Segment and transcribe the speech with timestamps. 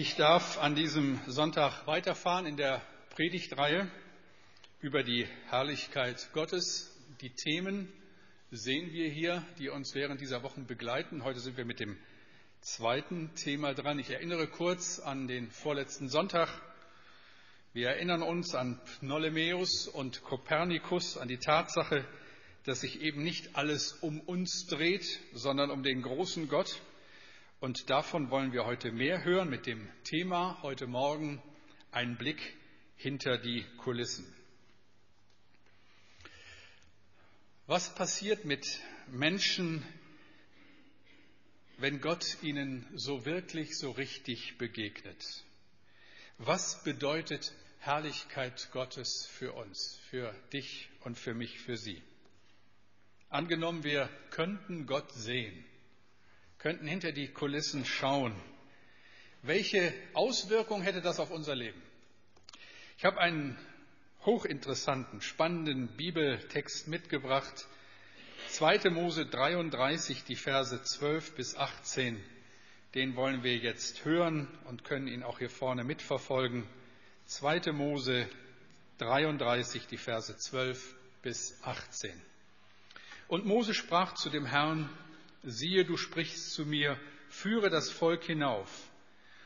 [0.00, 3.86] Ich darf an diesem Sonntag weiterfahren in der Predigtreihe
[4.80, 6.98] über die Herrlichkeit Gottes.
[7.20, 7.92] Die Themen
[8.50, 11.22] sehen wir hier, die uns während dieser Wochen begleiten.
[11.22, 11.98] Heute sind wir mit dem
[12.62, 13.98] zweiten Thema dran.
[13.98, 16.48] Ich erinnere kurz an den vorletzten Sonntag.
[17.74, 22.06] Wir erinnern uns an Ptolemäus und Kopernikus, an die Tatsache,
[22.64, 26.80] dass sich eben nicht alles um uns dreht, sondern um den großen Gott
[27.60, 31.42] und davon wollen wir heute mehr hören mit dem Thema heute Morgen
[31.92, 32.56] ein Blick
[32.96, 34.34] hinter die Kulissen.
[37.66, 39.84] Was passiert mit Menschen,
[41.76, 45.44] wenn Gott ihnen so wirklich, so richtig begegnet?
[46.38, 52.02] Was bedeutet Herrlichkeit Gottes für uns, für dich und für mich, für sie?
[53.28, 55.64] Angenommen, wir könnten Gott sehen
[56.60, 58.34] könnten hinter die Kulissen schauen.
[59.42, 61.80] Welche Auswirkung hätte das auf unser Leben?
[62.98, 63.58] Ich habe einen
[64.26, 67.66] hochinteressanten, spannenden Bibeltext mitgebracht.
[68.48, 68.90] 2.
[68.90, 72.22] Mose 33, die Verse 12 bis 18.
[72.94, 76.66] Den wollen wir jetzt hören und können ihn auch hier vorne mitverfolgen.
[77.24, 77.72] 2.
[77.72, 78.28] Mose
[78.98, 82.12] 33, die Verse 12 bis 18.
[83.28, 84.90] Und Mose sprach zu dem Herrn,
[85.42, 88.90] siehe, du sprichst zu mir, führe das Volk hinauf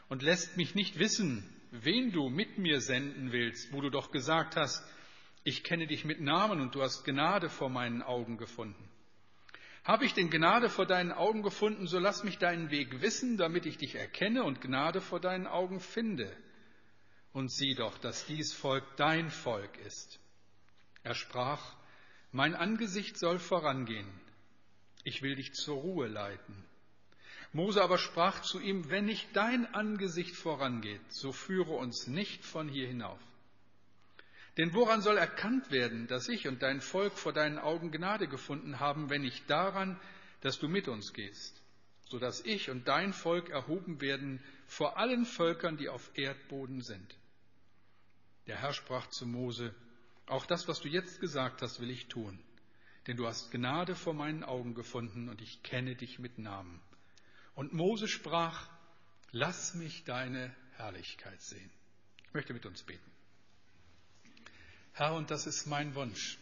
[0.09, 4.57] und lässt mich nicht wissen, wen du mit mir senden willst, wo du doch gesagt
[4.57, 4.83] hast,
[5.45, 8.89] ich kenne dich mit Namen und du hast Gnade vor meinen Augen gefunden.
[9.85, 13.67] Habe ich denn Gnade vor deinen Augen gefunden, so lass mich deinen Weg wissen, damit
[13.67, 16.35] ich dich erkenne und Gnade vor deinen Augen finde.
[17.35, 20.21] Und sieh doch, dass dies Volk dein Volk ist.
[21.03, 21.77] Er sprach,
[22.33, 24.09] mein Angesicht soll vorangehen
[25.05, 26.65] ich will dich zur Ruhe leiten.
[27.53, 32.69] Mose aber sprach zu ihm, wenn nicht dein Angesicht vorangeht, so führe uns nicht von
[32.69, 33.21] hier hinauf.
[34.57, 38.81] Denn woran soll erkannt werden, dass ich und dein Volk vor deinen Augen Gnade gefunden
[38.81, 40.01] haben, wenn nicht daran,
[40.41, 41.63] dass du mit uns gehst,
[42.07, 47.15] so dass ich und dein Volk erhoben werden vor allen Völkern, die auf Erdboden sind?
[48.47, 49.75] Der Herr sprach zu Mose,
[50.27, 52.39] auch das, was du jetzt gesagt hast, will ich tun
[53.07, 56.81] denn du hast Gnade vor meinen Augen gefunden und ich kenne dich mit Namen.
[57.55, 58.69] Und Mose sprach,
[59.31, 61.71] lass mich deine Herrlichkeit sehen.
[62.27, 63.11] Ich möchte mit uns beten.
[64.93, 66.39] Herr, und das ist mein Wunsch.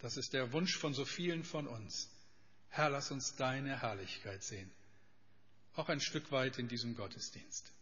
[0.00, 2.10] Das ist der Wunsch von so vielen von uns.
[2.68, 4.70] Herr, lass uns deine Herrlichkeit sehen.
[5.74, 7.72] Auch ein Stück weit in diesem Gottesdienst.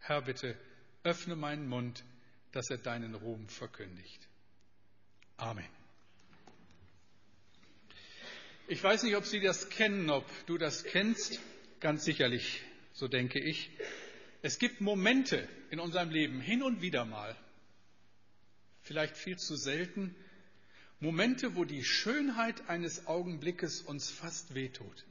[0.00, 0.58] Herr, bitte
[1.04, 2.04] öffne meinen Mund,
[2.52, 4.28] dass er deinen Ruhm verkündigt.
[5.36, 5.81] Amen.
[8.68, 11.40] Ich weiß nicht, ob Sie das kennen, ob du das kennst.
[11.80, 12.62] Ganz sicherlich,
[12.92, 13.70] so denke ich.
[14.40, 17.36] Es gibt Momente in unserem Leben, hin und wieder mal,
[18.82, 20.14] vielleicht viel zu selten,
[21.00, 25.04] Momente, wo die Schönheit eines Augenblickes uns fast wehtut,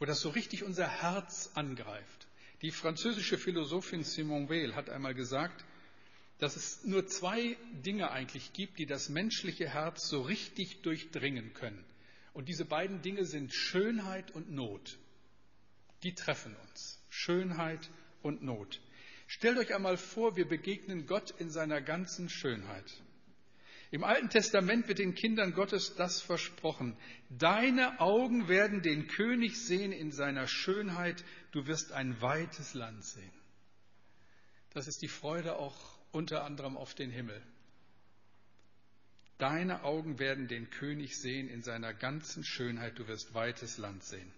[0.00, 2.26] wo das so richtig unser Herz angreift.
[2.62, 5.64] Die französische Philosophin Simone Weil hat einmal gesagt,
[6.40, 11.84] dass es nur zwei Dinge eigentlich gibt, die das menschliche Herz so richtig durchdringen können.
[12.32, 14.98] Und diese beiden Dinge sind Schönheit und Not.
[16.02, 17.02] Die treffen uns.
[17.10, 17.90] Schönheit
[18.22, 18.80] und Not.
[19.26, 22.90] Stellt euch einmal vor, wir begegnen Gott in seiner ganzen Schönheit.
[23.92, 26.96] Im Alten Testament wird den Kindern Gottes das versprochen.
[27.28, 31.24] Deine Augen werden den König sehen in seiner Schönheit.
[31.50, 33.32] Du wirst ein weites Land sehen.
[34.72, 37.40] Das ist die Freude auch unter anderem auf den Himmel.
[39.38, 44.32] Deine Augen werden den König sehen in seiner ganzen Schönheit, du wirst weites Land sehen.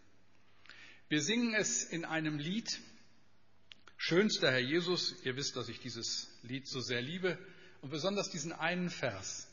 [1.08, 2.80] Wir singen es in einem Lied,
[3.96, 7.38] Schönster Herr Jesus, ihr wisst, dass ich dieses Lied so sehr liebe,
[7.82, 9.48] und besonders diesen einen Vers.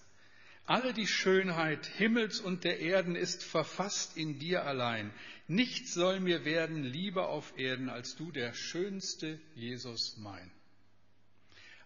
[0.65, 5.11] Alle die Schönheit Himmels und der Erden ist verfasst in dir allein.
[5.47, 10.51] Nichts soll mir werden lieber auf Erden als du, der schönste Jesus mein.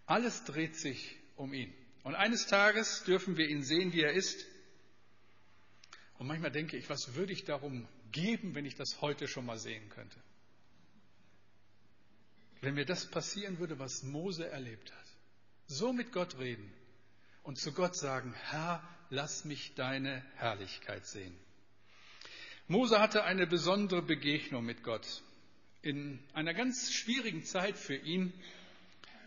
[0.06, 1.74] Alles dreht sich um ihn.
[2.04, 4.46] Und eines Tages dürfen wir ihn sehen, wie er ist.
[6.18, 9.58] Und manchmal denke ich, was würde ich darum geben, wenn ich das heute schon mal
[9.58, 10.20] sehen könnte?
[12.62, 15.06] Wenn mir das passieren würde, was Mose erlebt hat.
[15.68, 16.72] So mit Gott reden
[17.44, 21.36] und zu Gott sagen, Herr, lass mich deine Herrlichkeit sehen.
[22.68, 25.24] Mose hatte eine besondere Begegnung mit Gott.
[25.82, 28.34] In einer ganz schwierigen Zeit für ihn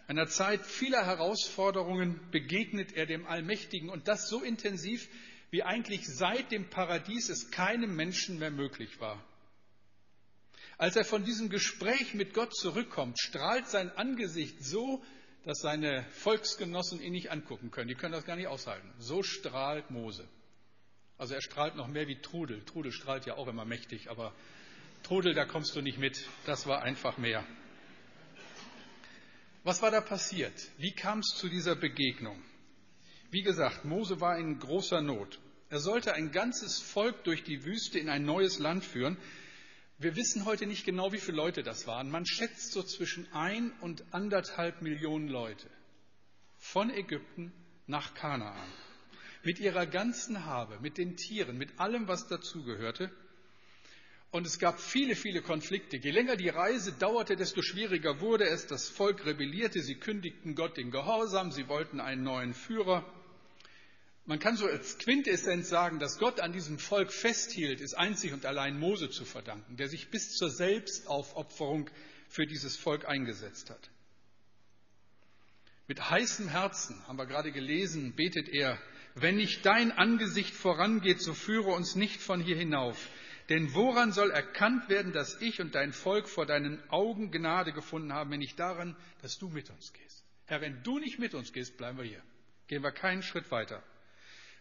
[0.06, 5.08] einer Zeit vieler Herausforderungen begegnet er dem Allmächtigen und das so intensiv,
[5.50, 9.22] wie eigentlich seit dem Paradies es keinem Menschen mehr möglich war.
[10.78, 15.02] Als er von diesem Gespräch mit Gott zurückkommt, strahlt sein Angesicht so,
[15.44, 17.88] dass seine Volksgenossen ihn nicht angucken können.
[17.88, 18.92] Die können das gar nicht aushalten.
[18.98, 20.28] So strahlt Mose.
[21.18, 22.62] Also er strahlt noch mehr wie Trudel.
[22.64, 24.34] Trudel strahlt ja auch immer mächtig, aber
[25.02, 26.28] Trudel, da kommst du nicht mit.
[26.44, 27.44] Das war einfach mehr.
[29.66, 30.54] Was war da passiert?
[30.78, 32.40] Wie kam es zu dieser Begegnung?
[33.32, 35.40] Wie gesagt, Mose war in großer Not.
[35.70, 39.16] Er sollte ein ganzes Volk durch die Wüste in ein neues Land führen.
[39.98, 42.10] Wir wissen heute nicht genau, wie viele Leute das waren.
[42.10, 45.68] Man schätzt so zwischen ein und anderthalb Millionen Leute
[46.58, 47.52] von Ägypten
[47.88, 48.72] nach Kanaan.
[49.42, 53.10] Mit ihrer ganzen Habe, mit den Tieren, mit allem, was dazugehörte.
[54.36, 55.96] Und es gab viele, viele Konflikte.
[55.96, 58.66] Je länger die Reise dauerte, desto schwieriger wurde es.
[58.66, 63.10] Das Volk rebellierte, sie kündigten Gott den Gehorsam, sie wollten einen neuen Führer.
[64.26, 68.44] Man kann so als Quintessenz sagen, dass Gott an diesem Volk festhielt, ist einzig und
[68.44, 71.88] allein Mose zu verdanken, der sich bis zur Selbstaufopferung
[72.28, 73.88] für dieses Volk eingesetzt hat.
[75.88, 78.78] Mit heißem Herzen, haben wir gerade gelesen, betet er,
[79.14, 82.98] wenn nicht dein Angesicht vorangeht, so führe uns nicht von hier hinauf.
[83.48, 88.12] Denn woran soll erkannt werden, dass ich und dein Volk vor deinen Augen Gnade gefunden
[88.12, 90.24] haben, wenn nicht daran, dass du mit uns gehst?
[90.46, 92.22] Herr, wenn du nicht mit uns gehst, bleiben wir hier.
[92.66, 93.82] Gehen wir keinen Schritt weiter.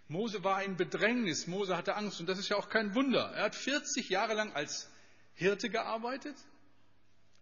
[0.08, 3.32] Mose war in Bedrängnis, Mose hatte Angst und das ist ja auch kein Wunder.
[3.32, 4.92] Er hat 40 Jahre lang als
[5.34, 6.36] Hirte gearbeitet,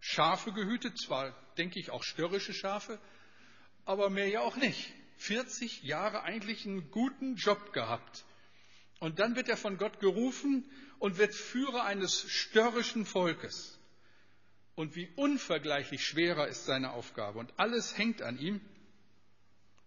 [0.00, 2.98] Schafe gehütet, zwar denke ich auch störrische Schafe,
[3.84, 4.94] aber mehr ja auch nicht.
[5.18, 8.24] 40 Jahre eigentlich einen guten Job gehabt.
[9.04, 10.64] Und dann wird er von Gott gerufen
[10.98, 13.78] und wird Führer eines störrischen Volkes.
[14.76, 17.38] Und wie unvergleichlich schwerer ist seine Aufgabe.
[17.38, 18.62] Und alles hängt an ihm.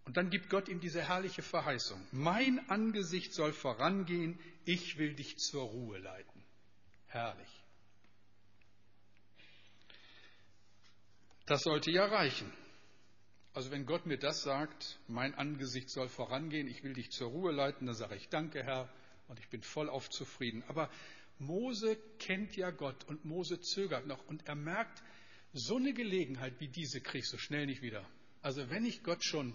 [0.05, 1.99] Und dann gibt Gott ihm diese herrliche Verheißung.
[2.11, 6.43] Mein Angesicht soll vorangehen, ich will dich zur Ruhe leiten.
[7.07, 7.63] Herrlich.
[11.47, 12.53] Das sollte ja reichen.
[13.55, 17.51] Also wenn Gott mir das sagt, mein Angesicht soll vorangehen, ich will dich zur Ruhe
[17.51, 18.87] leiten, dann sage ich danke Herr
[19.27, 20.63] und ich bin vollauf zufrieden.
[20.67, 20.89] Aber
[21.39, 25.03] Mose kennt ja Gott und Mose zögert noch und er merkt,
[25.53, 28.07] so eine Gelegenheit wie diese kriege ich so schnell nicht wieder.
[28.41, 29.53] Also wenn ich Gott schon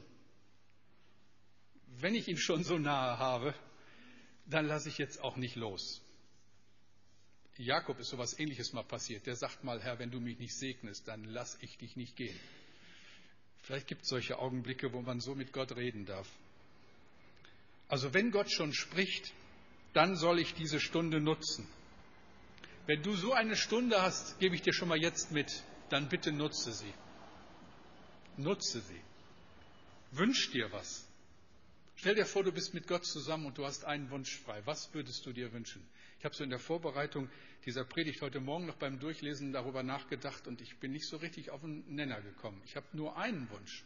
[1.98, 3.54] wenn ich ihn schon so nahe habe,
[4.46, 6.00] dann lasse ich jetzt auch nicht los.
[7.56, 9.26] Jakob ist sowas ähnliches mal passiert.
[9.26, 12.38] Der sagt mal, Herr, wenn du mich nicht segnest, dann lass ich dich nicht gehen.
[13.62, 16.28] Vielleicht gibt es solche Augenblicke, wo man so mit Gott reden darf.
[17.88, 19.32] Also wenn Gott schon spricht,
[19.92, 21.66] dann soll ich diese Stunde nutzen.
[22.86, 26.32] Wenn du so eine Stunde hast, gebe ich dir schon mal jetzt mit, dann bitte
[26.32, 26.92] nutze sie.
[28.36, 29.00] Nutze sie.
[30.10, 31.06] Wünsch dir was.
[31.96, 34.60] Stell dir vor, du bist mit Gott zusammen und du hast einen Wunsch frei.
[34.64, 35.86] Was würdest du dir wünschen?
[36.18, 37.28] Ich habe so in der Vorbereitung
[37.64, 41.50] dieser Predigt heute Morgen noch beim Durchlesen darüber nachgedacht und ich bin nicht so richtig
[41.50, 42.60] auf den Nenner gekommen.
[42.64, 43.84] Ich habe nur einen Wunsch.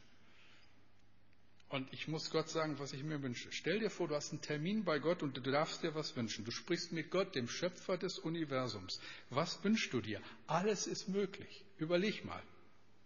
[1.68, 3.50] Und ich muss Gott sagen, was ich mir wünsche.
[3.50, 6.44] Stell dir vor, du hast einen Termin bei Gott und du darfst dir was wünschen.
[6.44, 9.00] Du sprichst mit Gott, dem Schöpfer des Universums.
[9.30, 10.20] Was wünschst du dir?
[10.46, 11.64] Alles ist möglich.
[11.78, 12.42] Überleg mal.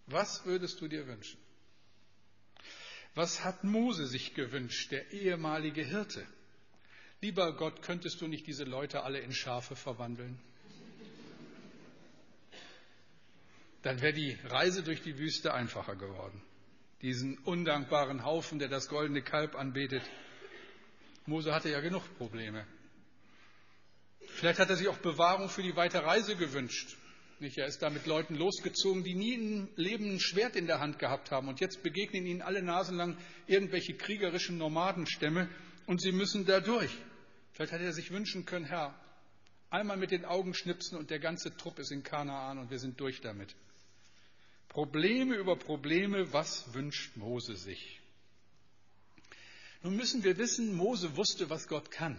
[0.07, 1.39] Was würdest du dir wünschen?
[3.15, 6.27] Was hat Mose sich gewünscht, der ehemalige Hirte?
[7.23, 10.39] Lieber Gott, könntest du nicht diese Leute alle in Schafe verwandeln?
[13.83, 16.43] Dann wäre die Reise durch die Wüste einfacher geworden.
[17.03, 20.03] Diesen undankbaren Haufen, der das goldene Kalb anbetet.
[21.27, 22.67] Mose hatte ja genug Probleme.
[24.27, 26.97] Vielleicht hat er sich auch Bewahrung für die weite Reise gewünscht.
[27.41, 27.57] Nicht?
[27.57, 30.99] Er ist da mit Leuten losgezogen, die nie im Leben ein Schwert in der Hand
[30.99, 31.49] gehabt haben.
[31.49, 33.17] Und jetzt begegnen ihnen alle Nasen lang
[33.47, 35.49] irgendwelche kriegerischen Nomadenstämme
[35.87, 36.95] und sie müssen da durch.
[37.53, 38.95] Vielleicht hätte er sich wünschen können, Herr,
[39.71, 43.01] einmal mit den Augen schnipsen und der ganze Trupp ist in Kanaan und wir sind
[43.01, 43.55] durch damit.
[44.71, 48.01] Probleme über Probleme, was wünscht Mose sich?
[49.83, 52.17] Nun müssen wir wissen, Mose wusste, was Gott kann.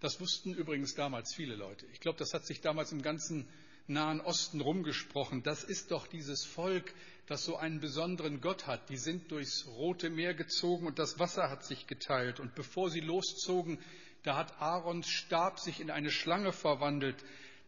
[0.00, 1.86] Das wussten übrigens damals viele Leute.
[1.92, 3.48] Ich glaube, das hat sich damals im ganzen
[3.86, 5.44] Nahen Osten rumgesprochen.
[5.44, 6.92] Das ist doch dieses Volk,
[7.26, 8.90] das so einen besonderen Gott hat.
[8.90, 12.40] Die sind durchs Rote Meer gezogen und das Wasser hat sich geteilt.
[12.40, 13.78] Und bevor sie loszogen,
[14.24, 17.22] da hat Aarons Stab sich in eine Schlange verwandelt.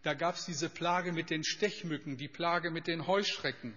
[0.06, 3.76] Da gab es diese Plage mit den Stechmücken, die Plage mit den Heuschrecken.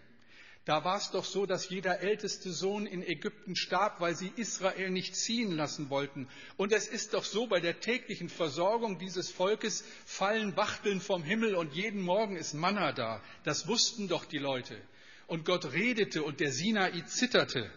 [0.63, 4.91] Da war es doch so, dass jeder älteste Sohn in Ägypten starb, weil sie Israel
[4.91, 6.29] nicht ziehen lassen wollten.
[6.55, 11.55] Und es ist doch so, bei der täglichen Versorgung dieses Volkes fallen Wachteln vom Himmel
[11.55, 13.24] und jeden Morgen ist Manna da.
[13.43, 14.79] Das wussten doch die Leute.
[15.25, 17.71] Und Gott redete und der Sinai zitterte.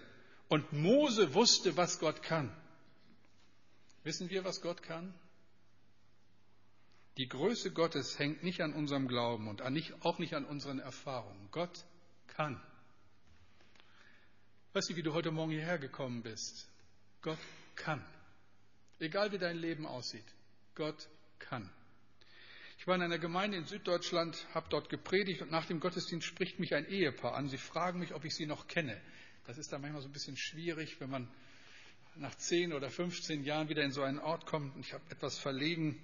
[0.48, 2.54] Und Mose wusste, was Gott kann.
[4.04, 5.14] Wissen wir, was Gott kann?
[7.18, 11.48] Die Größe Gottes hängt nicht an unserem Glauben und auch nicht an unseren Erfahrungen.
[11.50, 11.84] Gott
[12.26, 12.60] kann.
[14.72, 16.70] Weißt du, wie du heute Morgen hierher gekommen bist?
[17.20, 17.38] Gott
[17.74, 18.02] kann.
[18.98, 20.24] Egal wie dein Leben aussieht.
[20.74, 21.70] Gott kann.
[22.78, 26.58] Ich war in einer Gemeinde in Süddeutschland, habe dort gepredigt und nach dem Gottesdienst spricht
[26.58, 27.48] mich ein Ehepaar an.
[27.48, 28.98] Sie fragen mich, ob ich sie noch kenne.
[29.46, 31.28] Das ist dann manchmal so ein bisschen schwierig, wenn man
[32.16, 34.74] nach 10 oder 15 Jahren wieder in so einen Ort kommt.
[34.74, 36.00] Und ich habe etwas verlegen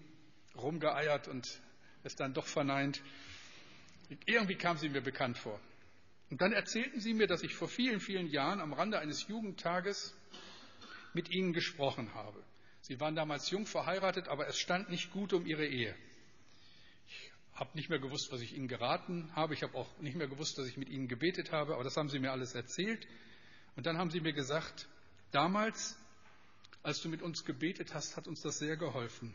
[0.58, 1.60] rumgeeiert und
[2.04, 3.02] es dann doch verneint.
[4.26, 5.60] Irgendwie kam sie mir bekannt vor.
[6.30, 10.14] Und dann erzählten sie mir, dass ich vor vielen, vielen Jahren am Rande eines Jugendtages
[11.14, 12.42] mit ihnen gesprochen habe.
[12.82, 15.94] Sie waren damals jung verheiratet, aber es stand nicht gut um ihre Ehe.
[17.06, 19.54] Ich habe nicht mehr gewusst, was ich ihnen geraten habe.
[19.54, 22.08] Ich habe auch nicht mehr gewusst, dass ich mit ihnen gebetet habe, aber das haben
[22.08, 23.06] sie mir alles erzählt.
[23.76, 24.88] Und dann haben sie mir gesagt,
[25.32, 25.98] damals,
[26.82, 29.34] als du mit uns gebetet hast, hat uns das sehr geholfen.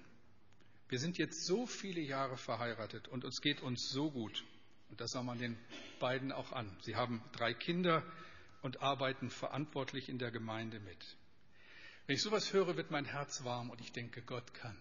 [0.93, 4.43] Wir sind jetzt so viele Jahre verheiratet und uns geht uns so gut.
[4.91, 5.57] Und das sah man den
[5.99, 6.69] beiden auch an.
[6.81, 8.03] Sie haben drei Kinder
[8.61, 11.17] und arbeiten verantwortlich in der Gemeinde mit.
[12.05, 14.79] Wenn ich sowas höre, wird mein Herz warm und ich denke, Gott kann.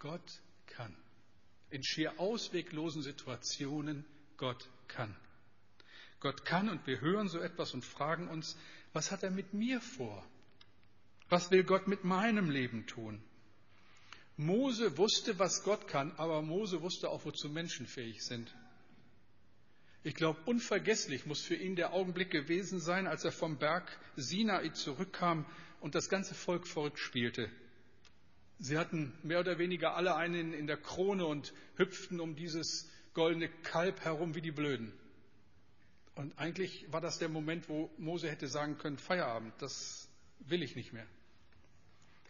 [0.00, 0.94] Gott kann.
[1.70, 4.04] In schier ausweglosen Situationen,
[4.36, 5.16] Gott kann.
[6.20, 8.54] Gott kann und wir hören so etwas und fragen uns,
[8.92, 10.22] was hat er mit mir vor?
[11.30, 13.24] Was will Gott mit meinem Leben tun?
[14.40, 18.50] Mose wusste, was Gott kann, aber Mose wusste auch, wozu Menschen fähig sind.
[20.02, 24.70] Ich glaube, unvergesslich muss für ihn der Augenblick gewesen sein, als er vom Berg Sinai
[24.70, 25.44] zurückkam
[25.80, 27.50] und das ganze Volk verrückt spielte.
[28.58, 33.50] Sie hatten mehr oder weniger alle einen in der Krone und hüpften um dieses goldene
[33.62, 34.90] Kalb herum wie die Blöden.
[36.14, 40.76] Und eigentlich war das der Moment, wo Mose hätte sagen können, Feierabend, das will ich
[40.76, 41.06] nicht mehr.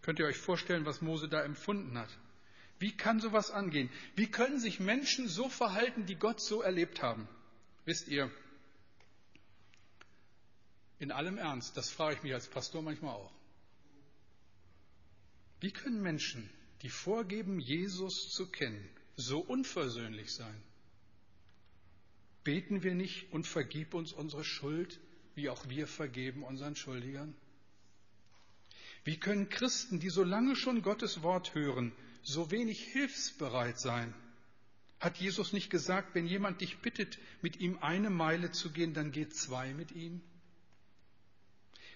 [0.02, 2.10] Könnt ihr euch vorstellen, was Mose da empfunden hat?
[2.78, 3.90] Wie kann sowas angehen?
[4.16, 7.28] Wie können sich Menschen so verhalten, die Gott so erlebt haben?
[7.84, 8.30] Wisst ihr,
[10.98, 13.32] in allem Ernst, das frage ich mich als Pastor manchmal auch.
[15.60, 16.48] Wie können Menschen,
[16.82, 20.62] die vorgeben, Jesus zu kennen, so unversöhnlich sein?
[22.44, 24.98] Beten wir nicht und vergib uns unsere Schuld,
[25.34, 27.34] wie auch wir vergeben unseren Schuldigern?
[29.04, 31.92] Wie können Christen, die so lange schon Gottes Wort hören,
[32.22, 34.14] so wenig hilfsbereit sein?
[34.98, 39.12] Hat Jesus nicht gesagt, wenn jemand dich bittet, mit ihm eine Meile zu gehen, dann
[39.12, 40.20] geh zwei mit ihm?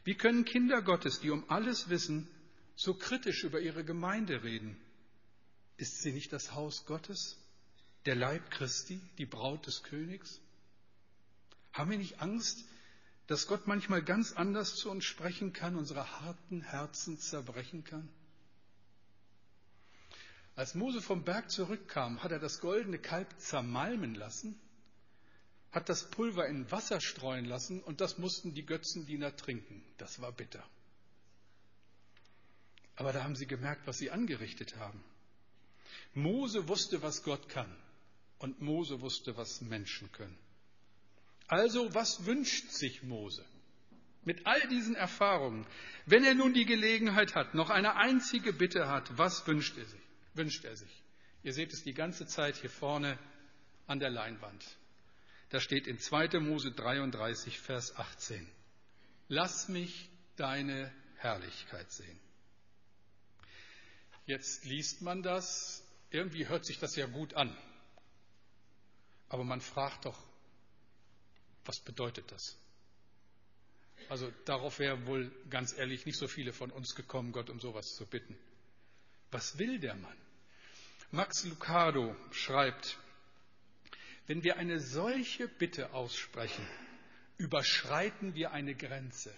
[0.05, 2.29] Wie können Kinder Gottes, die um alles wissen,
[2.77, 4.77] so kritisch über ihre Gemeinde reden?
[5.77, 7.39] Ist sie nicht das Haus Gottes,
[8.07, 10.41] der Leib Christi, die Braut des Königs?
[11.73, 12.65] Haben wir nicht Angst,
[13.27, 18.09] dass Gott manchmal ganz anders zu uns sprechen kann, unsere harten Herzen zerbrechen kann?
[20.57, 24.59] Als Mose vom Berg zurückkam, hat er das goldene Kalb zermalmen lassen,
[25.73, 29.85] hat das Pulver in Wasser streuen lassen und das mussten die Götzendiener trinken.
[29.99, 30.65] Das war bitter.
[32.95, 35.03] Aber da haben sie gemerkt, was sie angerichtet haben.
[36.13, 37.75] Mose wusste, was Gott kann
[38.39, 40.39] und Mose wusste, was Menschen können.
[41.47, 43.45] Also, was wünscht sich Mose?
[44.25, 45.67] Mit all diesen Erfahrungen,
[46.07, 50.05] wenn er nun die Gelegenheit hat, noch eine einzige Bitte hat, was wünscht er sich?
[50.35, 51.03] wünscht er sich.
[51.43, 53.19] Ihr seht es die ganze Zeit hier vorne
[53.87, 54.65] an der Leinwand.
[55.51, 56.41] Da steht in 2.
[56.41, 58.47] Mose 33, Vers 18.
[59.29, 62.19] Lass mich deine Herrlichkeit sehen.
[64.27, 67.57] Jetzt liest man das, irgendwie hört sich das ja gut an.
[69.29, 70.19] Aber man fragt doch,
[71.65, 72.59] was bedeutet das?
[74.09, 77.95] Also darauf wäre wohl ganz ehrlich nicht so viele von uns gekommen, Gott um sowas
[77.95, 78.37] zu bitten.
[79.31, 80.17] Was will der Mann?
[81.11, 82.99] Max Lucado schreibt,
[84.27, 86.67] wenn wir eine solche Bitte aussprechen,
[87.37, 89.35] überschreiten wir eine Grenze.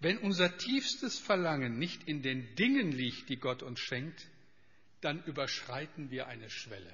[0.00, 4.26] Wenn unser tiefstes Verlangen nicht in den Dingen liegt, die Gott uns schenkt,
[5.00, 6.92] dann überschreiten wir eine Schwelle.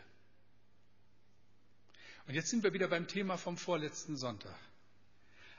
[2.27, 4.59] Und jetzt sind wir wieder beim Thema vom vorletzten Sonntag.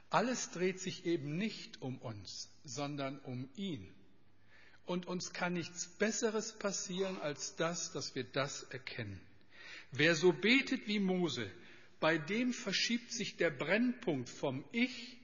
[0.10, 3.91] Alles dreht sich eben nicht um uns, sondern um ihn.
[4.86, 9.20] Und uns kann nichts Besseres passieren als das, dass wir das erkennen.
[9.91, 11.50] Wer so betet wie Mose,
[12.00, 15.17] bei dem verschiebt sich der Brennpunkt vom Ich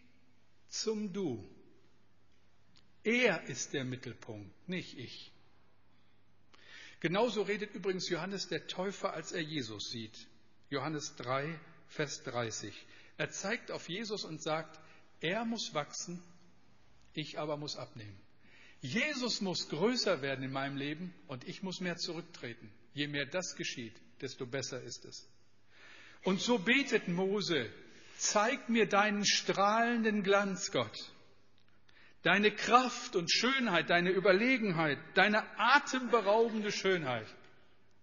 [0.70, 1.48] zum Du.
[3.04, 5.32] Er ist der Mittelpunkt, nicht ich.
[7.00, 10.28] Genauso redet übrigens Johannes der Täufer, als er Jesus sieht.
[10.70, 12.74] Johannes 3, Vers 30.
[13.18, 14.80] Er zeigt auf Jesus und sagt,
[15.20, 16.22] er muss wachsen,
[17.14, 18.18] ich aber muss abnehmen.
[18.82, 22.72] Jesus muss größer werden in meinem Leben und ich muss mehr zurücktreten.
[22.94, 25.28] Je mehr das geschieht, desto besser ist es.
[26.24, 27.70] Und so betet Mose,
[28.18, 30.98] zeig mir deinen strahlenden Glanz, Gott.
[32.24, 37.28] Deine Kraft und Schönheit, deine Überlegenheit, deine atemberaubende Schönheit.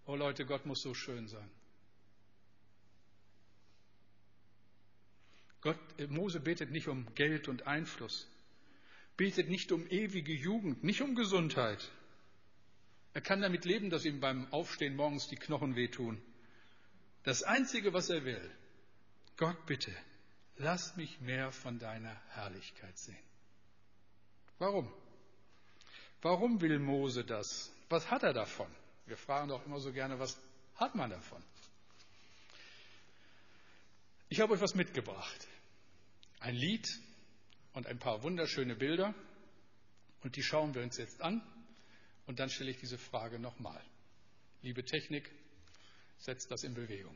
[0.05, 1.49] Oh Leute, Gott muss so schön sein.
[5.61, 8.27] Gott, Mose betet nicht um Geld und Einfluss,
[9.15, 11.91] betet nicht um ewige Jugend, nicht um Gesundheit.
[13.13, 16.21] Er kann damit leben, dass ihm beim Aufstehen morgens die Knochen wehtun.
[17.23, 18.51] Das Einzige, was er will,
[19.37, 19.91] Gott bitte,
[20.57, 23.17] lass mich mehr von deiner Herrlichkeit sehen.
[24.59, 24.91] Warum?
[26.21, 27.71] Warum will Mose das?
[27.89, 28.67] Was hat er davon?
[29.05, 30.39] Wir fragen doch immer so gerne, was
[30.75, 31.43] hat man davon?
[34.29, 35.47] Ich habe euch was mitgebracht.
[36.39, 36.85] Ein Lied
[37.73, 39.13] und ein paar wunderschöne Bilder.
[40.21, 41.41] Und die schauen wir uns jetzt an.
[42.25, 43.81] Und dann stelle ich diese Frage nochmal.
[44.61, 45.31] Liebe Technik,
[46.17, 47.15] setzt das in Bewegung.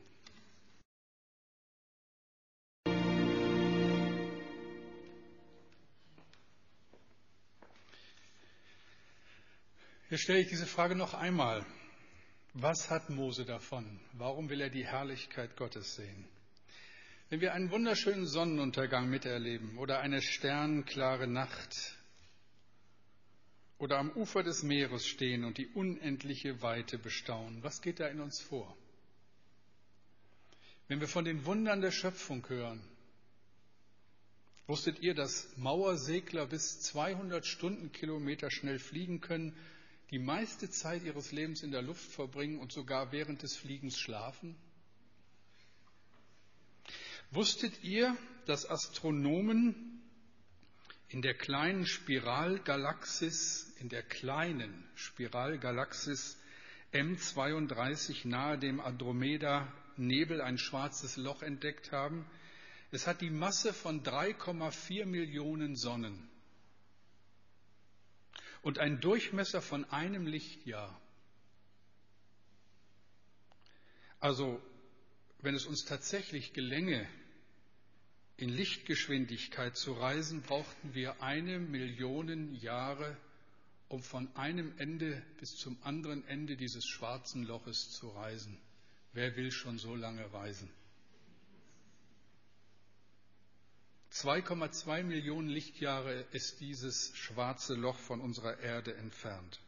[10.08, 11.64] Jetzt stelle ich diese Frage noch einmal.
[12.54, 14.00] Was hat Mose davon?
[14.12, 16.28] Warum will er die Herrlichkeit Gottes sehen?
[17.32, 21.96] Wenn wir einen wunderschönen Sonnenuntergang miterleben oder eine sternklare Nacht
[23.78, 28.20] oder am Ufer des Meeres stehen und die unendliche Weite bestaunen, was geht da in
[28.20, 28.76] uns vor?
[30.88, 32.82] Wenn wir von den Wundern der Schöpfung hören,
[34.66, 39.56] wusstet ihr, dass Mauersegler bis 200 Stundenkilometer schnell fliegen können,
[40.10, 44.54] die meiste Zeit ihres Lebens in der Luft verbringen und sogar während des Fliegens schlafen?
[47.34, 50.02] Wusstet ihr, dass Astronomen
[51.08, 56.38] in der kleinen Spiralgalaxis, in der kleinen Spiralgalaxis
[56.92, 62.26] M32 nahe dem Andromeda-Nebel ein schwarzes Loch entdeckt haben?
[62.90, 66.28] Es hat die Masse von 3,4 Millionen Sonnen
[68.60, 71.00] und einen Durchmesser von einem Lichtjahr.
[74.20, 74.60] Also,
[75.40, 77.08] wenn es uns tatsächlich gelänge,
[78.42, 83.16] in Lichtgeschwindigkeit zu reisen, brauchten wir eine Million Jahre,
[83.88, 88.58] um von einem Ende bis zum anderen Ende dieses schwarzen Loches zu reisen.
[89.12, 90.68] Wer will schon so lange reisen?
[94.10, 99.60] 2,2 Millionen Lichtjahre ist dieses schwarze Loch von unserer Erde entfernt.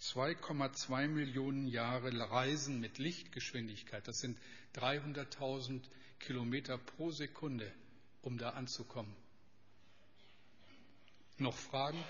[0.00, 4.36] 2,2 Millionen Jahre Reisen mit Lichtgeschwindigkeit, das sind
[4.74, 5.82] 300.000
[6.22, 7.70] Kilometer pro Sekunde,
[8.22, 9.14] um da anzukommen.
[11.38, 12.02] Noch Fragen?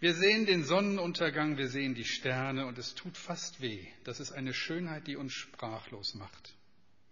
[0.00, 3.84] Wir sehen den Sonnenuntergang, wir sehen die Sterne und es tut fast weh.
[4.04, 6.54] Das ist eine Schönheit, die uns sprachlos macht.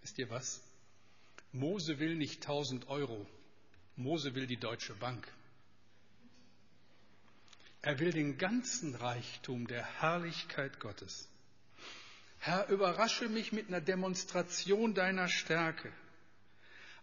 [0.03, 0.63] Wisst ihr was?
[1.53, 3.27] Mose will nicht 1000 Euro,
[3.97, 5.27] Mose will die Deutsche Bank.
[7.83, 11.29] Er will den ganzen Reichtum der Herrlichkeit Gottes.
[12.39, 15.93] Herr, überrasche mich mit einer Demonstration deiner Stärke.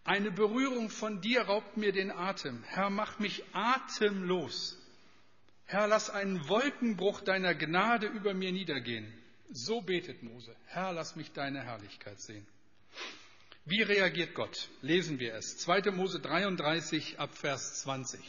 [0.03, 2.63] Eine Berührung von dir raubt mir den Atem.
[2.67, 4.77] Herr, mach mich atemlos.
[5.65, 9.11] Herr, lass einen Wolkenbruch deiner Gnade über mir niedergehen.
[9.49, 10.55] So betet Mose.
[10.67, 12.45] Herr, lass mich deine Herrlichkeit sehen.
[13.65, 14.67] Wie reagiert Gott?
[14.81, 15.57] Lesen wir es.
[15.59, 15.91] 2.
[15.91, 18.19] Mose 33 ab Vers 20.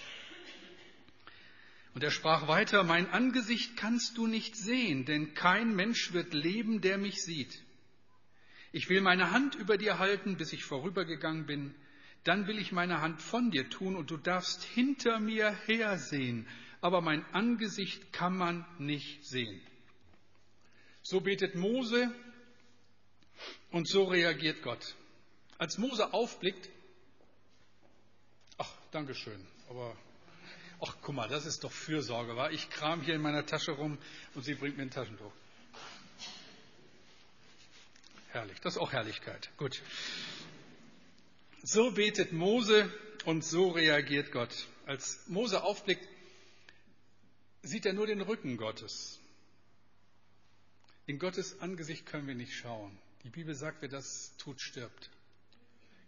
[1.94, 6.80] Und er sprach weiter, mein Angesicht kannst du nicht sehen, denn kein Mensch wird leben,
[6.80, 7.62] der mich sieht.
[8.72, 11.72] Ich will meine Hand über dir halten, bis ich vorübergegangen bin.
[12.24, 16.48] Dann will ich meine Hand von dir tun und du darfst hinter mir hersehen.
[16.80, 19.60] Aber mein Angesicht kann man nicht sehen.
[21.02, 22.12] So betet Mose
[23.70, 24.96] und so reagiert Gott.
[25.58, 26.68] Als Mose aufblickt,
[28.58, 29.96] ach, Dankeschön, aber
[30.80, 32.50] ach guck mal, das ist doch Fürsorge, war?
[32.52, 33.98] Ich kram hier in meiner Tasche rum
[34.34, 35.32] und sie bringt mir ein Taschentuch.
[38.28, 39.50] Herrlich, das ist auch Herrlichkeit.
[39.56, 39.80] Gut.
[41.62, 42.92] So betet Mose
[43.24, 44.66] und so reagiert Gott.
[44.86, 46.06] Als Mose aufblickt,
[47.62, 49.20] sieht er nur den Rücken Gottes.
[51.06, 52.98] In Gottes Angesicht können wir nicht schauen.
[53.22, 55.10] Die Bibel sagt, wer das tut, stirbt.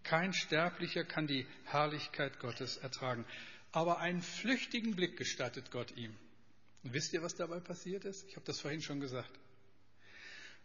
[0.03, 3.25] Kein Sterblicher kann die Herrlichkeit Gottes ertragen
[3.77, 6.17] aber einen flüchtigen Blick gestattet Gott ihm.
[6.83, 8.27] Und wisst ihr, was dabei passiert ist?
[8.27, 9.31] Ich habe das vorhin schon gesagt.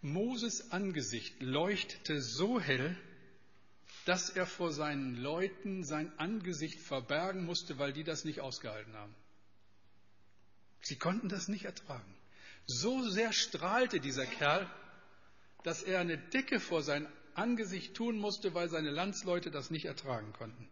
[0.02, 2.96] Moses Angesicht leuchtete so hell,
[4.06, 9.14] dass er vor seinen Leuten sein Angesicht verbergen musste, weil die das nicht ausgehalten haben.
[10.82, 12.16] Sie konnten das nicht ertragen.
[12.66, 14.74] So sehr strahlte dieser Kerl,
[15.64, 20.32] dass er eine Decke vor sein Angesicht tun musste, weil seine Landsleute das nicht ertragen
[20.32, 20.70] konnten.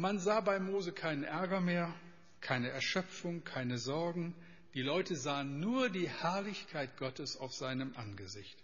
[0.00, 1.94] Man sah bei Mose keinen Ärger mehr,
[2.40, 4.34] keine Erschöpfung, keine Sorgen.
[4.72, 8.58] Die Leute sahen nur die Herrlichkeit Gottes auf seinem Angesicht.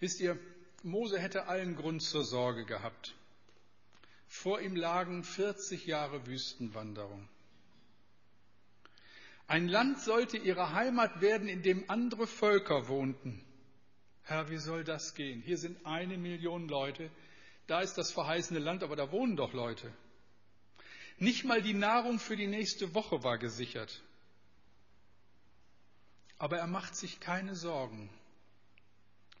[0.00, 0.38] Wisst ihr,
[0.82, 3.14] Mose hätte allen Grund zur Sorge gehabt.
[4.26, 7.28] Vor ihm lagen 40 Jahre Wüstenwanderung.
[9.46, 13.44] Ein Land sollte ihre Heimat werden, in dem andere Völker wohnten.
[14.22, 15.42] Herr, wie soll das gehen?
[15.42, 17.10] Hier sind eine Million Leute,
[17.66, 19.92] da ist das verheißene Land, aber da wohnen doch Leute.
[21.18, 24.02] Nicht mal die Nahrung für die nächste Woche war gesichert.
[26.38, 28.10] Aber er macht sich keine Sorgen.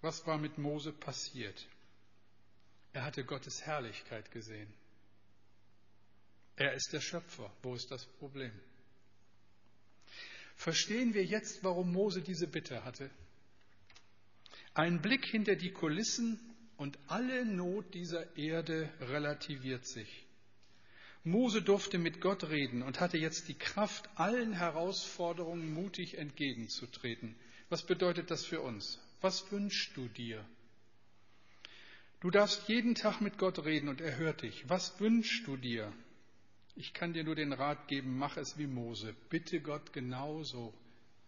[0.00, 1.66] Was war mit Mose passiert?
[2.92, 4.72] Er hatte Gottes Herrlichkeit gesehen.
[6.56, 7.52] Er ist der Schöpfer.
[7.62, 8.52] Wo ist das Problem?
[10.56, 13.10] Verstehen wir jetzt, warum Mose diese Bitte hatte?
[14.72, 16.40] Ein Blick hinter die Kulissen
[16.78, 20.25] und alle Not dieser Erde relativiert sich.
[21.26, 27.34] Mose durfte mit Gott reden und hatte jetzt die Kraft, allen Herausforderungen mutig entgegenzutreten.
[27.68, 29.00] Was bedeutet das für uns?
[29.20, 30.46] Was wünschst du dir?
[32.20, 34.68] Du darfst jeden Tag mit Gott reden und er hört dich.
[34.68, 35.92] Was wünschst du dir?
[36.76, 39.12] Ich kann dir nur den Rat geben, mach es wie Mose.
[39.28, 40.72] Bitte Gott genauso.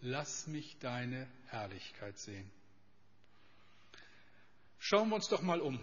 [0.01, 2.49] Lass mich deine Herrlichkeit sehen.
[4.79, 5.81] Schauen wir uns doch mal um.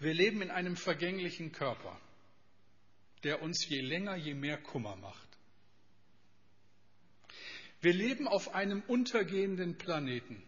[0.00, 1.96] Wir leben in einem vergänglichen Körper,
[3.24, 5.28] der uns je länger, je mehr Kummer macht.
[7.80, 10.42] Wir leben auf einem untergehenden Planeten,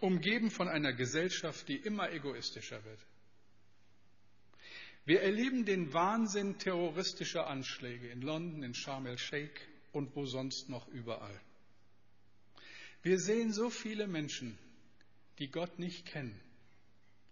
[0.00, 3.00] umgeben von einer Gesellschaft, die immer egoistischer wird.
[5.04, 9.58] Wir erleben den Wahnsinn terroristischer Anschläge in London, in Sharm el-Sheikh
[9.92, 11.40] und wo sonst noch überall.
[13.02, 14.58] Wir sehen so viele Menschen,
[15.38, 16.38] die Gott nicht kennen.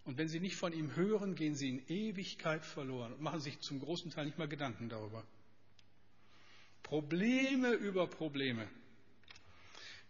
[0.06, 3.58] Und wenn sie nicht von ihm hören, gehen sie in Ewigkeit verloren und machen sich
[3.60, 5.26] zum großen Teil nicht mal Gedanken darüber.
[6.84, 8.68] Probleme über Probleme.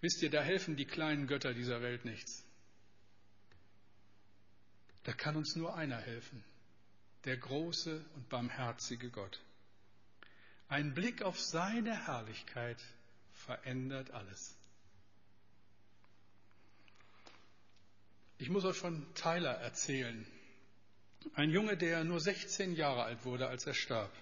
[0.03, 2.45] Wisst ihr, da helfen die kleinen Götter dieser Welt nichts.
[5.05, 6.45] Da kann uns nur einer helfen,
[7.25, 9.41] der große und barmherzige Gott.
[10.69, 12.85] Ein Blick auf seine Herrlichkeit
[13.33, 14.59] verändert alles.
[18.39, 20.27] Ich muss euch von Tyler erzählen.
[21.35, 24.13] Ein Junge, der nur 16 Jahre alt wurde, als er starb.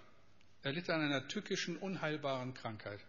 [0.62, 3.00] Er litt an einer tückischen, unheilbaren Krankheit.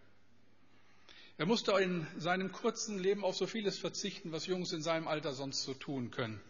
[1.37, 5.33] Er musste in seinem kurzen Leben auf so vieles verzichten, was Jungs in seinem Alter
[5.33, 6.41] sonst so tun können.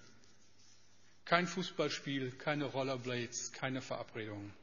[1.26, 4.54] Kein Fußballspiel, keine Rollerblades, keine Verabredungen.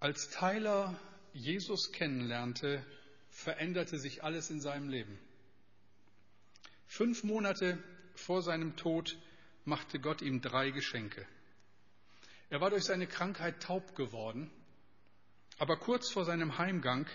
[0.00, 0.98] Als Tyler
[1.32, 2.84] Jesus kennenlernte,
[3.30, 5.18] veränderte sich alles in seinem Leben.
[6.88, 7.78] Fünf Monate
[8.14, 9.16] vor seinem Tod
[9.64, 11.24] machte Gott ihm drei Geschenke.
[12.50, 14.50] Er war durch seine Krankheit taub geworden,
[15.58, 17.06] aber kurz vor seinem Heimgang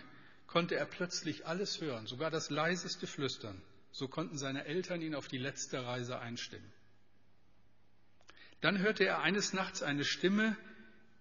[0.48, 3.60] konnte er plötzlich alles hören, sogar das leiseste Flüstern.
[3.92, 6.72] So konnten seine Eltern ihn auf die letzte Reise einstimmen.
[8.62, 10.56] Dann hörte er eines Nachts eine Stimme,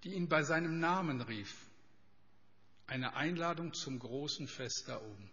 [0.05, 1.55] die ihn bei seinem Namen rief.
[2.87, 5.31] Eine Einladung zum großen Fest da oben.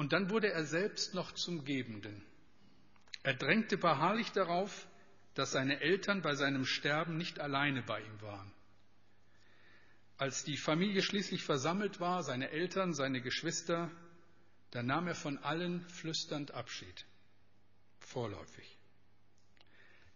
[0.00, 2.24] Und dann wurde er selbst noch zum Gebenden.
[3.22, 4.88] Er drängte beharrlich darauf,
[5.34, 8.50] dass seine Eltern bei seinem Sterben nicht alleine bei ihm waren.
[10.16, 13.90] Als die Familie schließlich versammelt war, seine Eltern, seine Geschwister,
[14.70, 17.04] da nahm er von allen flüsternd Abschied,
[17.98, 18.78] vorläufig.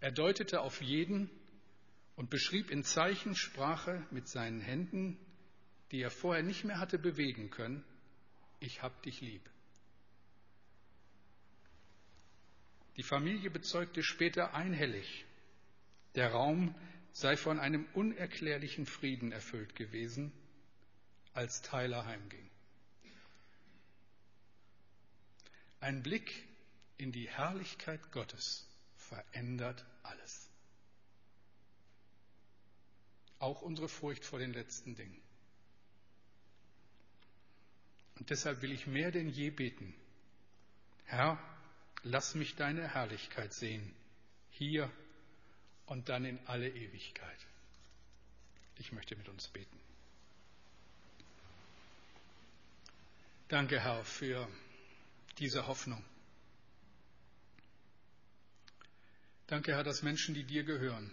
[0.01, 1.29] Er deutete auf jeden
[2.17, 5.19] und beschrieb in Zeichensprache mit seinen Händen,
[5.91, 7.85] die er vorher nicht mehr hatte bewegen können,
[8.61, 9.51] ich hab dich lieb.
[12.97, 15.25] Die Familie bezeugte später einhellig,
[16.15, 16.75] der Raum
[17.13, 20.33] sei von einem unerklärlichen Frieden erfüllt gewesen,
[21.33, 22.51] als Tyler heimging.
[25.81, 26.47] Ein Blick
[26.97, 30.49] in die Herrlichkeit Gottes verändert alles.
[33.39, 35.21] Auch unsere Furcht vor den letzten Dingen.
[38.19, 39.95] Und deshalb will ich mehr denn je beten.
[41.05, 41.39] Herr,
[42.05, 43.95] lass mich deine Herrlichkeit sehen,
[44.51, 44.91] hier
[45.87, 47.39] und dann in alle Ewigkeit.
[48.77, 49.79] Ich möchte mit uns beten.
[53.49, 54.49] Danke, Herr, für
[55.39, 56.05] diese Hoffnung.
[59.47, 61.11] Danke, Herr, dass Menschen, die dir gehören,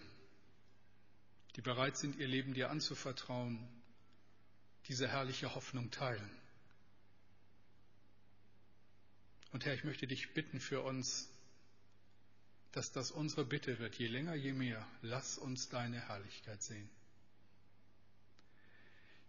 [1.56, 3.68] die bereit sind, ihr Leben dir anzuvertrauen,
[4.88, 6.41] diese herrliche Hoffnung teilen.
[9.52, 11.30] Und Herr, ich möchte dich bitten für uns,
[12.72, 16.90] dass das unsere Bitte wird, je länger, je mehr, lass uns deine Herrlichkeit sehen.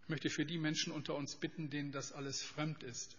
[0.03, 3.17] Ich möchte für die Menschen unter uns bitten, denen das alles fremd ist,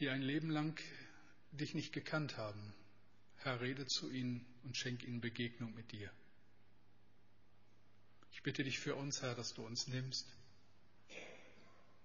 [0.00, 0.80] die ein Leben lang
[1.52, 2.74] dich nicht gekannt haben.
[3.38, 6.10] Herr, rede zu ihnen und schenk ihnen Begegnung mit dir.
[8.32, 10.26] Ich bitte dich für uns, Herr, dass du uns nimmst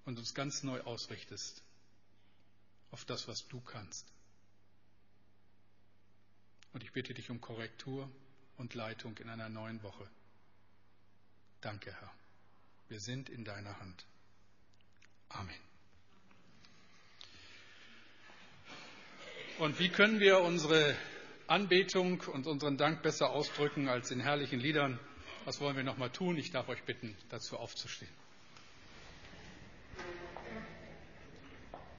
[0.06, 1.64] und uns ganz neu ausrichtest
[2.92, 4.08] auf das, was du kannst.
[6.74, 8.10] Und ich bitte dich um Korrektur
[8.58, 10.10] und Leitung in einer neuen Woche.
[11.62, 12.12] Danke, Herr.
[12.90, 14.06] Wir sind in deiner Hand.
[15.30, 15.60] Amen.
[19.60, 20.96] Und wie können wir unsere
[21.48, 25.00] Anbetung und unseren Dank besser ausdrücken als in herrlichen Liedern?
[25.46, 26.38] Was wollen wir nochmal tun?
[26.38, 28.12] Ich darf euch bitten, dazu aufzustehen.